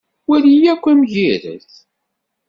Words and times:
Wali 0.29 0.57
akk 0.73 0.85
amgired. 0.91 1.65